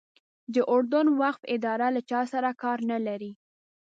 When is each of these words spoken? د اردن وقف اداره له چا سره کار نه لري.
د 0.53 0.55
اردن 0.73 1.07
وقف 1.21 1.41
اداره 1.55 1.87
له 1.95 2.01
چا 2.09 2.21
سره 2.33 2.49
کار 2.63 2.77
نه 2.91 2.97
لري. 3.07 3.31